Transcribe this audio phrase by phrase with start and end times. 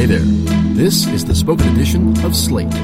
[0.00, 0.20] Hey there.
[0.72, 2.74] This is the spoken edition of Slate.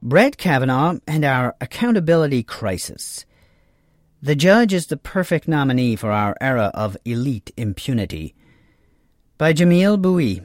[0.00, 3.26] Brett Kavanaugh and our accountability crisis.
[4.22, 8.36] The judge is the perfect nominee for our era of elite impunity.
[9.38, 10.40] By Jamelle Bouie.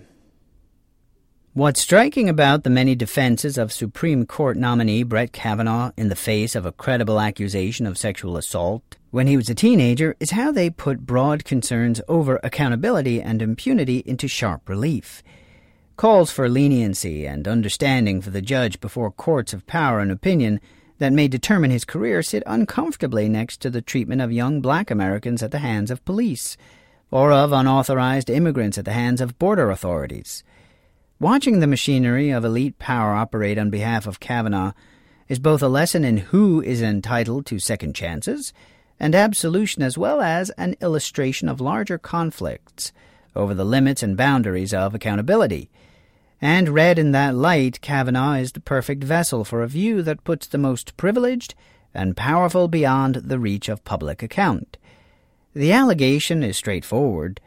[1.57, 6.55] What's striking about the many defenses of Supreme Court nominee Brett Kavanaugh in the face
[6.55, 10.69] of a credible accusation of sexual assault when he was a teenager is how they
[10.69, 15.23] put broad concerns over accountability and impunity into sharp relief.
[15.95, 20.59] Calls for leniency and understanding for the judge before courts of power and opinion
[20.99, 25.41] that may determine his career sit uncomfortably next to the treatment of young black Americans
[25.41, 26.55] at the hands of police,
[27.09, 30.43] or of unauthorized immigrants at the hands of border authorities.
[31.19, 34.73] Watching the machinery of elite power operate on behalf of Kavanaugh
[35.27, 38.53] is both a lesson in who is entitled to second chances
[38.99, 42.91] and absolution, as well as an illustration of larger conflicts
[43.35, 45.71] over the limits and boundaries of accountability.
[46.39, 50.45] And read in that light, Kavanaugh is the perfect vessel for a view that puts
[50.45, 51.55] the most privileged
[51.95, 54.77] and powerful beyond the reach of public account.
[55.55, 57.41] The allegation is straightforward.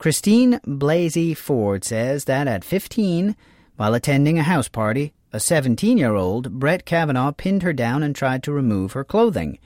[0.00, 3.36] Christine Blasey Ford says that at 15,
[3.76, 8.16] while attending a house party, a 17 year old, Brett Kavanaugh, pinned her down and
[8.16, 9.58] tried to remove her clothing,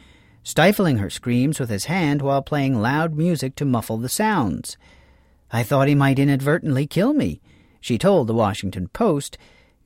[0.43, 4.77] stifling her screams with his hand while playing loud music to muffle the sounds.
[5.53, 7.41] I thought he might inadvertently kill me,
[7.81, 9.39] she told the Washington Post,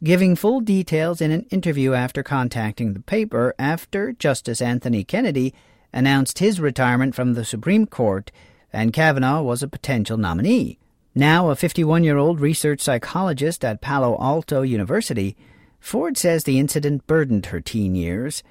[0.02, 5.52] giving full details in an interview after contacting the paper after Justice Anthony Kennedy
[5.92, 8.33] announced his retirement from the Supreme Court
[8.72, 10.78] and Kavanaugh was a potential nominee.
[11.14, 15.36] Now a 51 year old research psychologist at Palo Alto University,
[15.80, 18.42] Ford says the incident burdened her teen years.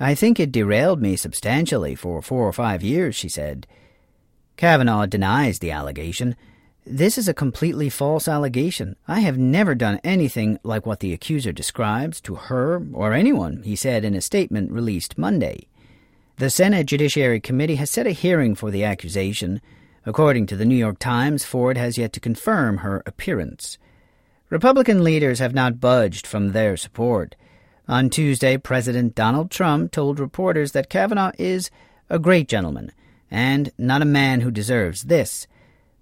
[0.00, 3.66] I think it derailed me substantially for four or five years, she said.
[4.56, 6.36] Kavanaugh denies the allegation.
[6.84, 8.96] This is a completely false allegation.
[9.06, 13.76] I have never done anything like what the accuser describes to her or anyone, he
[13.76, 15.68] said in a statement released Monday.
[16.38, 19.60] The Senate Judiciary Committee has set a hearing for the accusation.
[20.06, 23.78] According to the New York Times, Ford has yet to confirm her appearance.
[24.48, 27.36] Republican leaders have not budged from their support.
[27.86, 31.70] On Tuesday, President Donald Trump told reporters that Kavanaugh is
[32.08, 32.92] a great gentleman
[33.30, 35.46] and not a man who deserves this.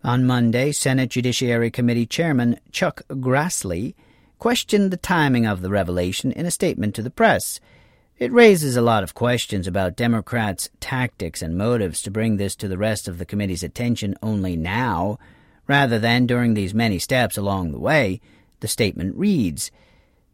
[0.03, 3.95] On Monday, Senate Judiciary Committee Chairman Chuck Grassley
[4.39, 7.61] questioned the timing of the revelation in a statement to the press.
[8.21, 12.69] It raises a lot of questions about Democrats' tactics and motives to bring this to
[12.69, 15.19] the rest of the committee's attention only now,
[15.67, 18.21] rather than during these many steps along the way,
[18.61, 19.71] the statement reads.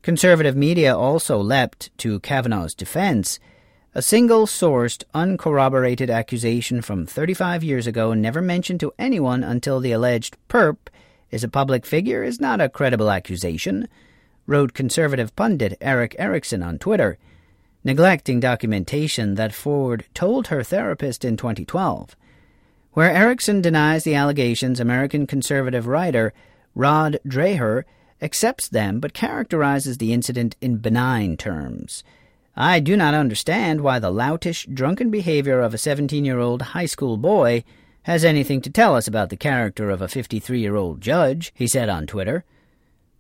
[0.03, 3.39] Conservative media also leapt to Kavanaugh's defense.
[3.95, 9.93] A single sourced, uncorroborated accusation from 35 years ago, never mentioned to anyone until the
[9.93, 10.89] alleged perp
[11.31, 13.87] is a public figure, is not a credible accusation,
[14.45, 17.17] wrote conservative pundit Erick Erickson on Twitter
[17.87, 22.17] neglecting documentation that Ford told her therapist in 2012.
[22.95, 26.33] Where Erickson denies the allegations, American conservative writer
[26.75, 27.85] Rod Dreher
[28.21, 32.03] accepts them but characterizes the incident in benign terms.
[32.57, 36.87] I do not understand why the loutish, drunken behavior of a 17 year old high
[36.87, 37.63] school boy
[38.03, 41.69] has anything to tell us about the character of a 53 year old judge, he
[41.69, 42.45] said on Twitter.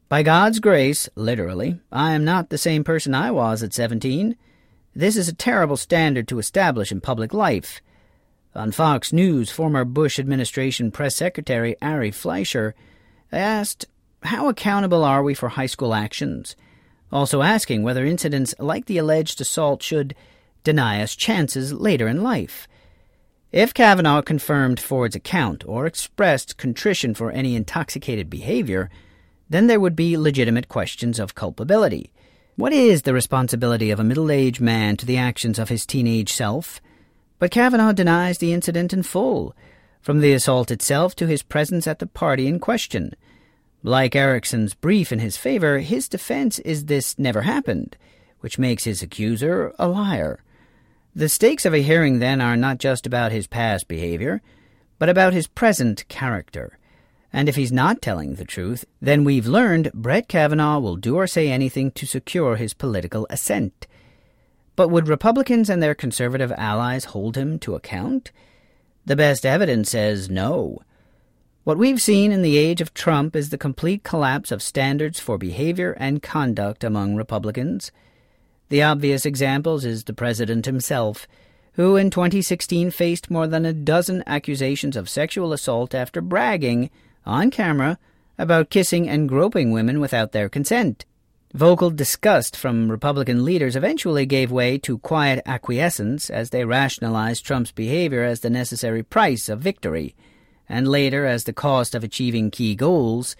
[0.08, 4.36] By God's grace, literally, I am not the same person I was at 17.
[4.96, 7.82] This is a terrible standard to establish in public life.
[8.54, 12.74] On Fox News, former Bush administration press secretary Ari Fleischer
[13.30, 13.84] asked,
[14.22, 16.56] How accountable are we for high school actions?
[17.12, 20.14] Also asking whether incidents like the alleged assault should
[20.64, 22.66] deny us chances later in life.
[23.52, 28.88] If Kavanaugh confirmed Ford's account or expressed contrition for any intoxicated behavior,
[29.50, 32.14] then there would be legitimate questions of culpability.
[32.56, 36.32] What is the responsibility of a middle aged man to the actions of his teenage
[36.32, 36.80] self?
[37.38, 39.54] But Kavanaugh denies the incident in full,
[40.00, 43.14] from the assault itself to his presence at the party in question.
[43.82, 47.98] Like Erickson's brief in his favor, his defense is this never happened,
[48.40, 50.42] which makes his accuser a liar.
[51.14, 54.40] The stakes of a hearing, then, are not just about his past behavior,
[54.98, 56.78] but about his present character.
[57.36, 61.26] And if he's not telling the truth, then we've learned Brett Kavanaugh will do or
[61.26, 63.86] say anything to secure his political ascent.
[64.74, 68.32] But would Republicans and their conservative allies hold him to account?
[69.04, 70.78] The best evidence says no.
[71.64, 75.36] What we've seen in the age of Trump is the complete collapse of standards for
[75.36, 77.92] behavior and conduct among Republicans.
[78.70, 81.28] The obvious examples is the president himself,
[81.74, 86.88] who in 2016 faced more than a dozen accusations of sexual assault after bragging
[87.26, 87.98] on camera,
[88.38, 91.04] about kissing and groping women without their consent.
[91.54, 97.72] Vocal disgust from Republican leaders eventually gave way to quiet acquiescence as they rationalized Trump's
[97.72, 100.14] behavior as the necessary price of victory,
[100.68, 103.36] and later as the cost of achieving key goals,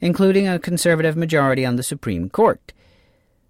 [0.00, 2.72] including a conservative majority on the Supreme Court.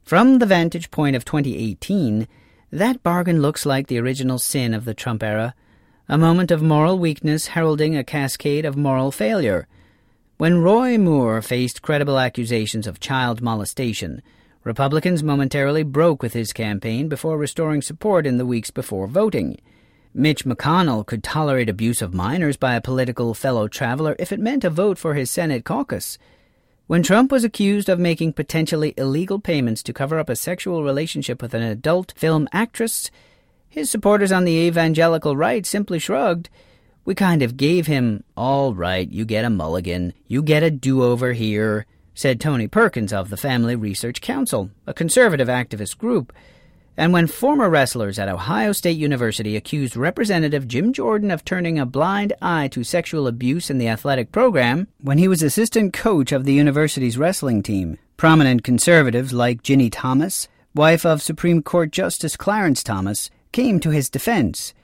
[0.03, 2.27] From the vantage point of 2018,
[2.73, 5.55] that bargain looks like the original sin of the Trump era,
[6.09, 9.69] a moment of moral weakness heralding a cascade of moral failure
[10.39, 14.23] when Roy Moore faced credible accusations of child molestation,
[14.63, 19.59] Republicans momentarily broke with his campaign before restoring support in the weeks before voting.
[20.15, 24.63] Mitch McConnell could tolerate abuse of minors by a political fellow traveler if it meant
[24.63, 26.19] a vote for his Senate caucus.
[26.87, 31.43] When Trump was accused of making potentially illegal payments to cover up a sexual relationship
[31.43, 33.11] with an adult film actress,
[33.69, 36.49] his supporters on the evangelical right simply shrugged.
[37.09, 41.03] We kind of gave him, all right, you get a mulligan, you get a do
[41.03, 46.35] over here, said Tony Perkins of the Family Research Council, a conservative activist group.
[46.99, 51.87] And when former wrestlers at Ohio State University accused Representative Jim Jordan of turning a
[51.87, 56.45] blind eye to sexual abuse in the athletic program when he was assistant coach of
[56.45, 62.83] the university's wrestling team, prominent conservatives like Ginny Thomas, wife of Supreme Court Justice Clarence
[62.83, 64.75] Thomas, came to his defense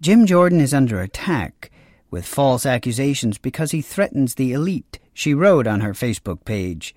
[0.00, 1.70] Jim Jordan is under attack
[2.10, 6.94] with false accusations because he threatens the elite, she wrote on her Facebook page.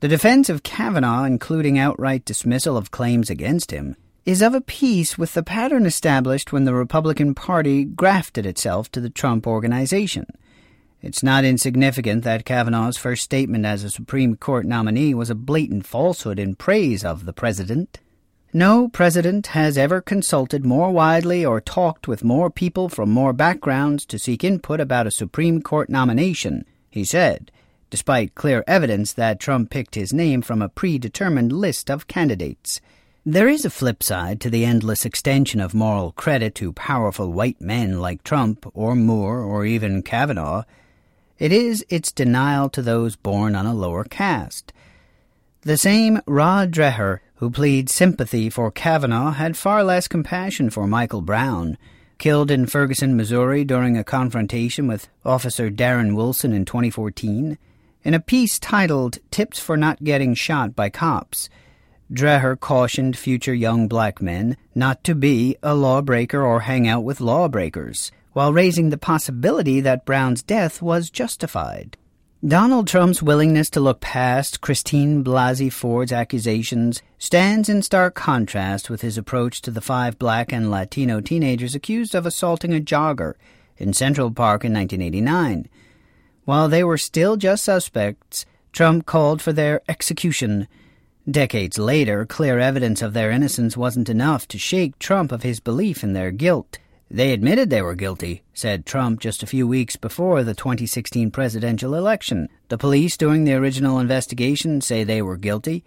[0.00, 5.18] The defense of Kavanaugh, including outright dismissal of claims against him, is of a piece
[5.18, 10.26] with the pattern established when the Republican Party grafted itself to the Trump organization.
[11.02, 15.86] It's not insignificant that Kavanaugh's first statement as a Supreme Court nominee was a blatant
[15.86, 18.00] falsehood in praise of the president.
[18.52, 24.06] No president has ever consulted more widely or talked with more people from more backgrounds
[24.06, 27.50] to seek input about a Supreme Court nomination, he said,
[27.90, 32.80] despite clear evidence that Trump picked his name from a predetermined list of candidates.
[33.28, 37.60] There is a flip side to the endless extension of moral credit to powerful white
[37.60, 40.62] men like Trump or Moore or even Kavanaugh.
[41.38, 44.72] It is its denial to those born on a lower caste.
[45.62, 51.20] The same Rod Dreher who pleads sympathy for Kavanaugh, had far less compassion for Michael
[51.20, 51.76] Brown,
[52.18, 57.58] killed in Ferguson, Missouri during a confrontation with Officer Darren Wilson in 2014.
[58.04, 61.50] In a piece titled Tips for Not Getting Shot by Cops,
[62.12, 67.20] Dreher cautioned future young black men not to be a lawbreaker or hang out with
[67.20, 71.96] lawbreakers, while raising the possibility that Brown's death was justified.
[72.44, 79.00] Donald Trump's willingness to look past Christine Blasey Ford's accusations stands in stark contrast with
[79.00, 83.34] his approach to the five black and Latino teenagers accused of assaulting a jogger
[83.78, 85.66] in Central Park in 1989.
[86.44, 90.68] While they were still just suspects, Trump called for their execution.
[91.28, 96.04] Decades later, clear evidence of their innocence wasn't enough to shake Trump of his belief
[96.04, 96.78] in their guilt.
[97.10, 101.94] They admitted they were guilty, said Trump just a few weeks before the 2016 presidential
[101.94, 102.48] election.
[102.68, 105.84] The police during the original investigation say they were guilty.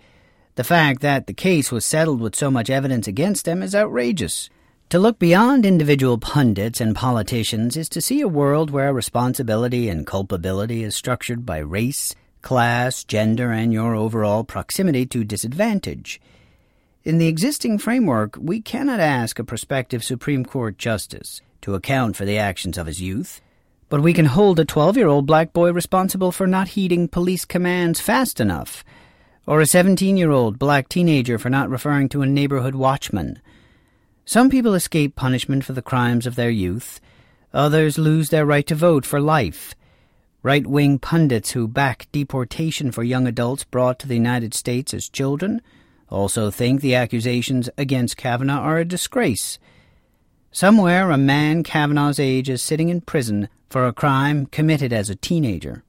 [0.56, 4.50] The fact that the case was settled with so much evidence against them is outrageous.
[4.90, 10.08] To look beyond individual pundits and politicians is to see a world where responsibility and
[10.08, 16.22] culpability is structured by race, class, gender, and your overall proximity to disadvantage.
[17.06, 22.26] In the existing framework, we cannot ask a prospective Supreme Court justice to account for
[22.26, 23.40] the actions of his youth,
[23.88, 27.46] but we can hold a 12 year old black boy responsible for not heeding police
[27.46, 28.84] commands fast enough,
[29.48, 33.42] or a 17 year old black teenager for not referring to a neighborhood watchman.
[34.26, 37.00] Some people escape punishment for the crimes of their youth,
[37.54, 39.74] others lose their right to vote for life.
[40.44, 45.08] Right wing pundits who back deportation for young adults brought to the United States as
[45.08, 45.62] children
[46.10, 49.60] also think the accusations against Kavanaugh are a disgrace.
[50.52, 55.16] Somewhere a man Kavanaugh's age is sitting in prison for a crime committed as a
[55.16, 55.84] teenager.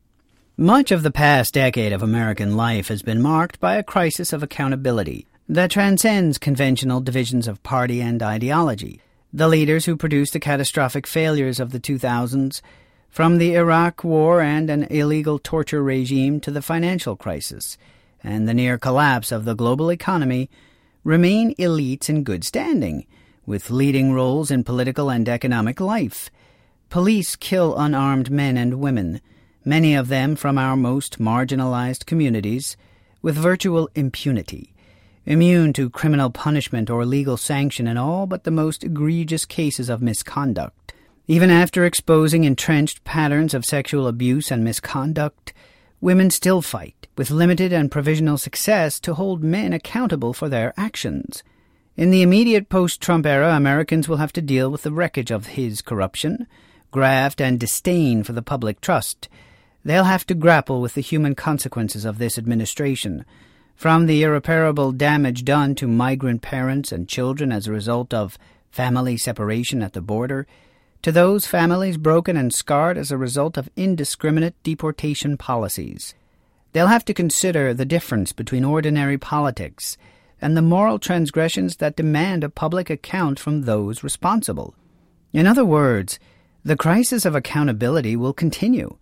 [0.56, 4.42] Much of the past decade of American life has been marked by a crisis of
[4.42, 9.00] accountability that transcends conventional divisions of party and ideology.
[9.32, 12.60] The leaders who produced the catastrophic failures of the 2000s,
[13.08, 17.76] from the Iraq War and an illegal torture regime to the financial crisis,
[18.22, 20.50] and the near collapse of the global economy,
[21.04, 23.06] remain elites in good standing,
[23.46, 26.30] with leading roles in political and economic life.
[26.88, 29.20] Police kill unarmed men and women,
[29.64, 32.76] many of them from our most marginalized communities,
[33.22, 34.74] with virtual impunity,
[35.26, 40.02] immune to criminal punishment or legal sanction in all but the most egregious cases of
[40.02, 40.92] misconduct.
[41.26, 45.52] Even after exposing entrenched patterns of sexual abuse and misconduct,
[46.00, 51.42] women still fight, with limited and provisional success, to hold men accountable for their actions.
[51.96, 55.48] In the immediate post Trump era, Americans will have to deal with the wreckage of
[55.48, 56.46] his corruption,
[56.90, 59.28] graft, and disdain for the public trust.
[59.84, 63.24] They'll have to grapple with the human consequences of this administration,
[63.76, 68.38] from the irreparable damage done to migrant parents and children as a result of
[68.70, 70.46] family separation at the border,
[71.02, 76.14] to those families broken and scarred as a result of indiscriminate deportation policies.
[76.72, 79.96] They'll have to consider the difference between ordinary politics
[80.40, 84.74] and the moral transgressions that demand a public account from those responsible.
[85.32, 86.18] In other words,
[86.64, 88.96] the crisis of accountability will continue.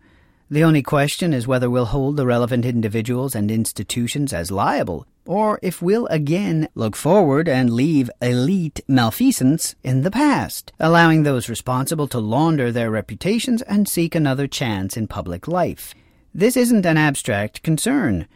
[0.50, 5.58] The only question is whether we'll hold the relevant individuals and institutions as liable, or
[5.62, 12.08] if we'll again look forward and leave elite malfeasance in the past, allowing those responsible
[12.08, 15.94] to launder their reputations and seek another chance in public life.
[16.32, 18.26] This isn't an abstract concern.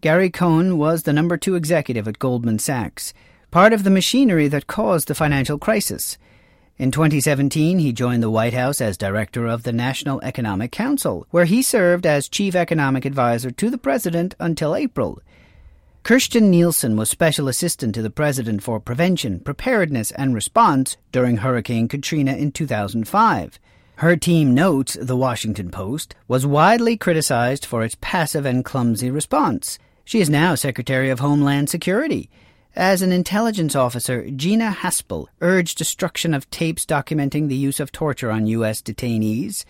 [0.00, 3.14] Gary Cohn was the number two executive at Goldman Sachs,
[3.52, 6.18] part of the machinery that caused the financial crisis.
[6.80, 11.44] In 2017, he joined the White House as director of the National Economic Council, where
[11.44, 15.20] he served as chief economic advisor to the president until April.
[16.04, 21.86] Kirstjen Nielsen was special assistant to the president for prevention, preparedness, and response during Hurricane
[21.86, 23.58] Katrina in 2005.
[23.96, 29.78] Her team notes, The Washington Post, was widely criticized for its passive and clumsy response.
[30.06, 32.30] She is now Secretary of Homeland Security.
[32.76, 38.30] As an intelligence officer, Gina Haspel urged destruction of tapes documenting the use of torture
[38.30, 38.80] on U.S.
[38.80, 39.64] detainees.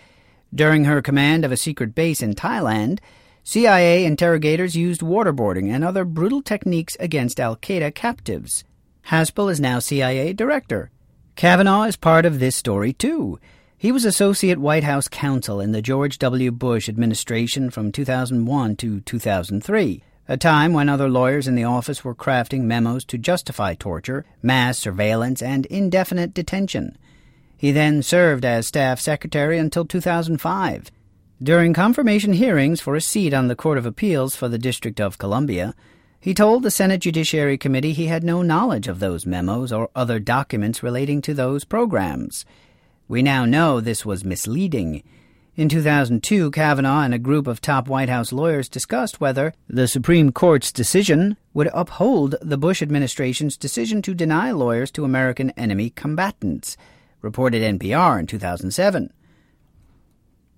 [0.54, 2.98] During her command of a secret base in Thailand,
[3.42, 8.64] CIA interrogators used waterboarding and other brutal techniques against Al Qaeda captives.
[9.06, 10.90] Haspel is now CIA director.
[11.36, 13.40] Kavanaugh is part of this story, too.
[13.78, 16.50] He was associate White House counsel in the George W.
[16.50, 22.14] Bush administration from 2001 to 2003 a time when other lawyers in the office were
[22.14, 26.96] crafting memos to justify torture, mass surveillance, and indefinite detention.
[27.56, 30.92] He then served as staff secretary until 2005.
[31.42, 35.18] During confirmation hearings for a seat on the Court of Appeals for the District of
[35.18, 35.74] Columbia,
[36.20, 40.20] he told the Senate Judiciary Committee he had no knowledge of those memos or other
[40.20, 42.44] documents relating to those programs.
[43.08, 45.02] We now know this was misleading.
[45.60, 50.32] In 2002, Kavanaugh and a group of top White House lawyers discussed whether the Supreme
[50.32, 56.78] Court's decision would uphold the Bush administration's decision to deny lawyers to American enemy combatants,
[57.20, 59.12] reported NPR in 2007.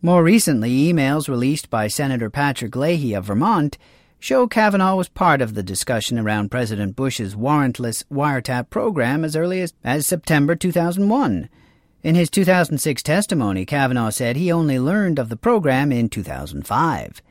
[0.02, 3.78] More recently, emails released by Senator Patrick Leahy of Vermont
[4.20, 9.62] show Kavanaugh was part of the discussion around President Bush's warrantless wiretap program as early
[9.62, 11.48] as, as September 2001.
[12.02, 17.22] In his 2006 testimony, Kavanaugh said he only learned of the program in 2005.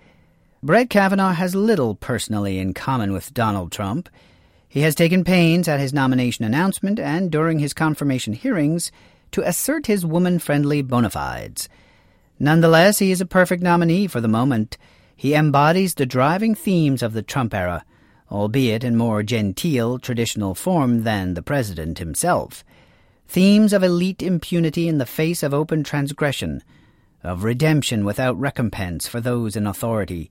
[0.64, 4.08] Brett Kavanaugh has little personally in common with Donald Trump.
[4.70, 8.94] He has taken pains at his nomination announcement and during his confirmation hearings
[9.32, 11.68] to assert his woman friendly bona fides.
[12.40, 14.78] Nonetheless, he is a perfect nominee for the moment.
[15.18, 17.84] He embodies the driving themes of the Trump era,
[18.32, 22.64] albeit in more genteel, traditional form than the president himself
[23.32, 26.62] themes of elite impunity in the face of open transgression,
[27.24, 30.30] of redemption without recompense for those in authority,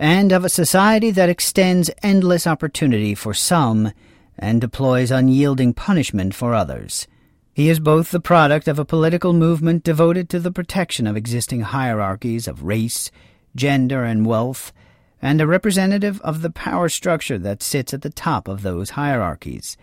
[0.00, 3.92] and of a society that extends endless opportunity for some
[4.36, 7.06] and deploys unyielding punishment for others.
[7.54, 11.60] He is both the product of a political movement devoted to the protection of existing
[11.60, 13.12] hierarchies of race,
[13.54, 14.72] gender, and wealth,
[15.22, 19.76] and a representative of the power structure that sits at the top of those hierarchies.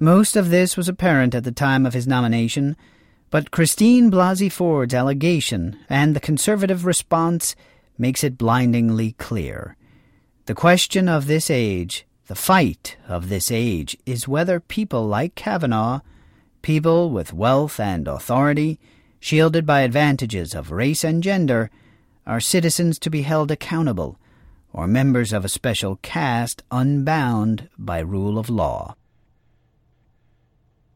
[0.00, 2.76] Most of this was apparent at the time of his nomination,
[3.30, 7.54] but Christine Blasey Ford's allegation and the conservative response
[7.96, 9.76] makes it blindingly clear.
[10.46, 16.00] The question of this age, the fight of this age, is whether people like Kavanaugh,
[16.60, 18.80] people with wealth and authority,
[19.20, 21.70] shielded by advantages of race and gender,
[22.26, 24.18] are citizens to be held accountable,
[24.72, 28.96] or members of a special caste unbound by rule of law.